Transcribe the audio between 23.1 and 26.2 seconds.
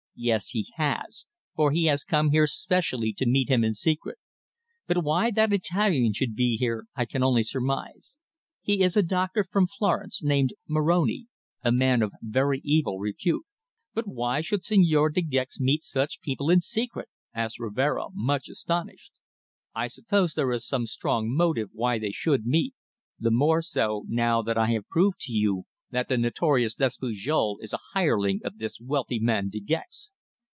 the more so, now that I have proved to you that the